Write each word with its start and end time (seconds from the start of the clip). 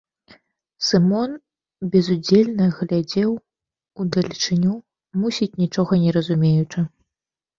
Сымон 0.87 1.31
безудзельна 1.95 2.65
глядзеў 2.79 3.31
удалечыню, 4.03 4.73
мусіць, 5.25 5.51
нічога 5.65 5.93
не 6.05 6.11
разумеючы. 6.17 6.79